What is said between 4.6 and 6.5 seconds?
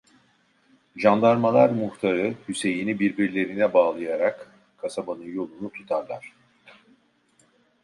kasabanın yolunu tutarlar.